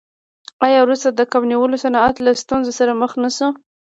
[0.65, 3.47] آیا وروسته د کب نیولو صنعت له ستونزو سره مخ نشو؟